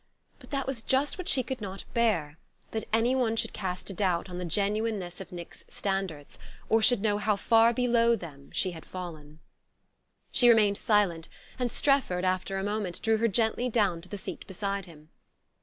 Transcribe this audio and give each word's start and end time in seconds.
But 0.39 0.49
that 0.49 0.65
was 0.65 0.81
just 0.81 1.19
what 1.19 1.29
she 1.29 1.43
could 1.43 1.61
not 1.61 1.85
bear: 1.93 2.39
that 2.71 2.85
anyone 2.91 3.35
should 3.35 3.53
cast 3.53 3.87
a 3.91 3.93
doubt 3.93 4.31
on 4.31 4.39
the 4.39 4.45
genuineness 4.45 5.21
of 5.21 5.31
Nick's 5.31 5.63
standards, 5.69 6.39
or 6.69 6.81
should 6.81 7.01
know 7.03 7.19
how 7.19 7.35
far 7.35 7.71
below 7.71 8.15
them 8.15 8.49
she 8.51 8.71
had 8.71 8.83
fallen. 8.83 9.41
She 10.31 10.49
remained 10.49 10.79
silent, 10.79 11.29
and 11.59 11.69
Strefford, 11.69 12.25
after 12.25 12.57
a 12.57 12.63
moment, 12.63 13.03
drew 13.03 13.17
her 13.17 13.27
gently 13.27 13.69
down 13.69 14.01
to 14.01 14.09
the 14.09 14.17
seat 14.17 14.47
beside 14.47 14.87
him. 14.87 15.09